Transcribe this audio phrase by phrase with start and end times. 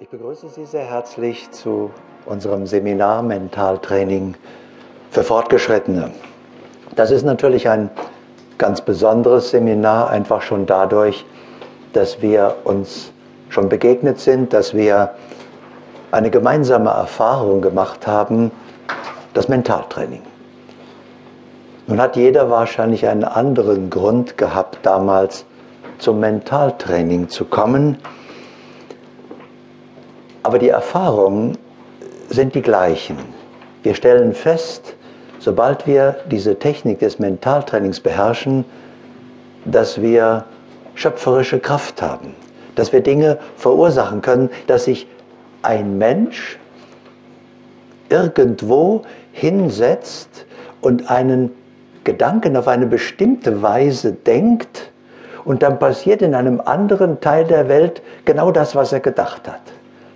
[0.00, 1.90] Ich begrüße Sie sehr herzlich zu
[2.24, 4.36] unserem Seminar Mentaltraining
[5.10, 6.12] für Fortgeschrittene.
[6.94, 7.90] Das ist natürlich ein
[8.58, 11.26] ganz besonderes Seminar, einfach schon dadurch,
[11.94, 13.10] dass wir uns
[13.48, 15.14] schon begegnet sind, dass wir
[16.12, 18.52] eine gemeinsame Erfahrung gemacht haben,
[19.34, 20.22] das Mentaltraining.
[21.88, 25.44] Nun hat jeder wahrscheinlich einen anderen Grund gehabt, damals
[25.98, 27.98] zum Mentaltraining zu kommen.
[30.42, 31.58] Aber die Erfahrungen
[32.28, 33.16] sind die gleichen.
[33.82, 34.94] Wir stellen fest,
[35.38, 38.64] sobald wir diese Technik des Mentaltrainings beherrschen,
[39.64, 40.44] dass wir
[40.94, 42.34] schöpferische Kraft haben,
[42.74, 45.06] dass wir Dinge verursachen können, dass sich
[45.62, 46.58] ein Mensch
[48.08, 50.46] irgendwo hinsetzt
[50.80, 51.50] und einen
[52.04, 54.90] Gedanken auf eine bestimmte Weise denkt
[55.44, 59.60] und dann passiert in einem anderen Teil der Welt genau das, was er gedacht hat.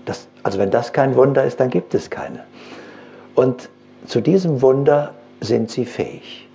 [0.04, 2.40] Das, also wenn das kein Wunder ist, dann gibt es keine.
[3.34, 3.68] Und
[4.06, 6.48] zu diesem Wunder sind sie fähig.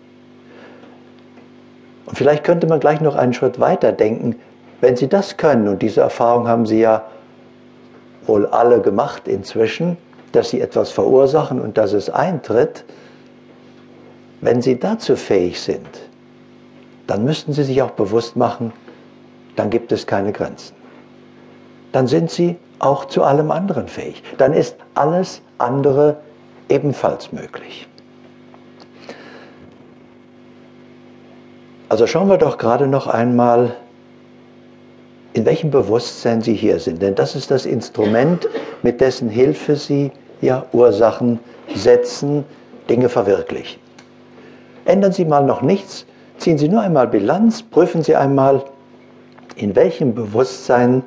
[2.06, 4.36] Und vielleicht könnte man gleich noch einen Schritt weiter denken,
[4.82, 7.06] wenn sie das können, und diese Erfahrung haben sie ja
[8.26, 9.98] wohl alle gemacht inzwischen,
[10.32, 12.84] dass sie etwas verursachen und dass es eintritt,
[14.42, 15.88] wenn Sie dazu fähig sind,
[17.08, 18.72] dann müssten Sie sich auch bewusst machen,
[19.56, 20.76] dann gibt es keine Grenzen.
[21.92, 24.24] Dann sind Sie auch zu allem anderen fähig.
[24.38, 26.18] Dann ist alles andere
[26.70, 27.88] ebenfalls möglich.
[31.90, 33.76] Also schauen wir doch gerade noch einmal,
[35.34, 37.02] in welchem Bewusstsein Sie hier sind.
[37.02, 38.48] Denn das ist das Instrument,
[38.84, 40.12] mit dessen Hilfe Sie
[40.42, 41.40] ja Ursachen
[41.76, 42.44] setzen,
[42.90, 43.80] Dinge verwirklichen.
[44.86, 46.06] Ändern Sie mal noch nichts,
[46.38, 48.64] ziehen Sie nur einmal Bilanz, prüfen Sie einmal,
[49.56, 51.04] in welchem Bewusstsein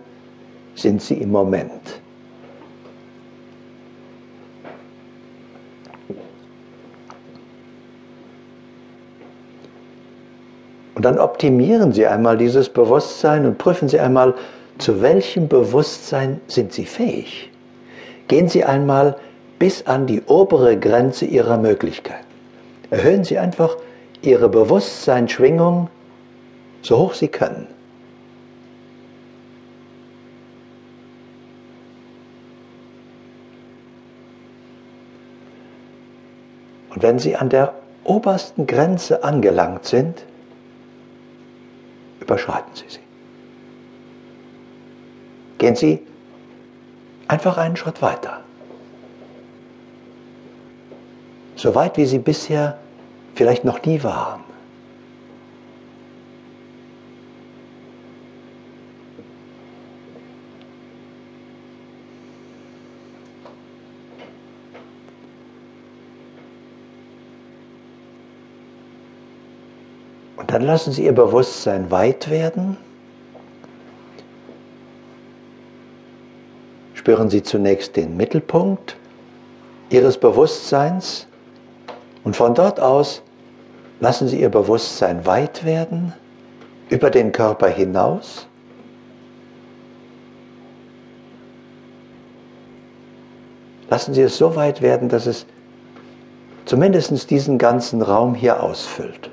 [0.75, 2.01] sind Sie im Moment.
[10.95, 14.35] Und dann optimieren Sie einmal dieses Bewusstsein und prüfen Sie einmal,
[14.77, 17.51] zu welchem Bewusstsein sind Sie fähig.
[18.29, 19.17] Gehen Sie einmal
[19.59, 22.27] bis an die obere Grenze Ihrer Möglichkeiten.
[22.91, 23.77] Erhöhen Sie einfach
[24.23, 25.89] Ihre Bewusstseinsschwingung
[26.83, 27.67] so hoch Sie können.
[36.91, 37.75] Und wenn Sie an der
[38.05, 40.25] obersten Grenze angelangt sind,
[42.21, 43.01] überschreiten Sie sie.
[45.59, 46.03] Gehen Sie
[47.29, 48.41] einfach einen Schritt weiter.
[51.61, 52.79] so weit wie sie bisher
[53.35, 54.43] vielleicht noch nie waren.
[70.41, 72.79] Und dann lassen Sie Ihr Bewusstsein weit werden.
[76.95, 78.97] Spüren Sie zunächst den Mittelpunkt
[79.91, 81.27] Ihres Bewusstseins
[82.25, 83.23] und von dort aus
[84.01, 86.15] lassen Sie Ihr Bewusstsein weit werden,
[86.89, 88.47] über den Körper hinaus.
[93.91, 95.45] Lassen Sie es so weit werden, dass es
[96.65, 99.31] zumindest diesen ganzen Raum hier ausfüllt.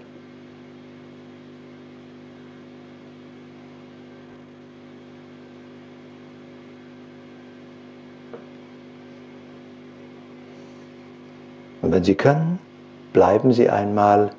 [11.88, 12.60] Und wenn Sie können,
[13.14, 14.32] bleiben Sie einmal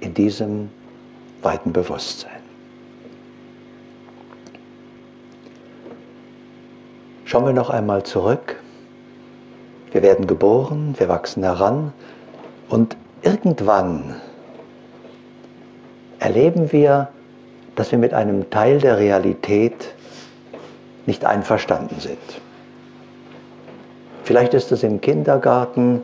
[0.00, 0.68] in diesem
[1.40, 2.42] weiten Bewusstsein.
[7.24, 8.60] Schauen wir noch einmal zurück.
[9.92, 11.94] Wir werden geboren, wir wachsen heran
[12.68, 14.16] und irgendwann
[16.18, 17.08] erleben wir,
[17.74, 19.94] dass wir mit einem Teil der Realität
[21.06, 22.18] nicht einverstanden sind.
[24.24, 26.02] Vielleicht ist es im Kindergarten,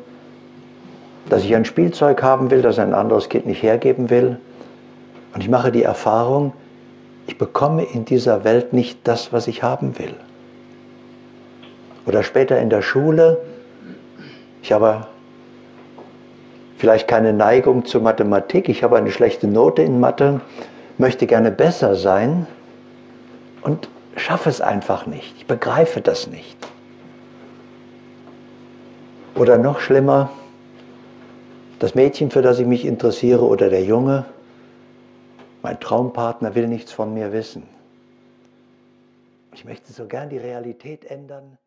[1.32, 4.36] dass ich ein Spielzeug haben will, das ein anderes Kind nicht hergeben will.
[5.32, 6.52] Und ich mache die Erfahrung,
[7.26, 10.12] ich bekomme in dieser Welt nicht das, was ich haben will.
[12.04, 13.38] Oder später in der Schule,
[14.60, 15.06] ich habe
[16.76, 20.42] vielleicht keine Neigung zur Mathematik, ich habe eine schlechte Note in Mathe,
[20.98, 22.46] möchte gerne besser sein
[23.62, 25.34] und schaffe es einfach nicht.
[25.38, 26.58] Ich begreife das nicht.
[29.34, 30.28] Oder noch schlimmer,
[31.82, 34.24] das Mädchen, für das ich mich interessiere oder der Junge,
[35.62, 37.64] mein Traumpartner will nichts von mir wissen.
[39.52, 41.58] ich möchte so gern die Realität ändern,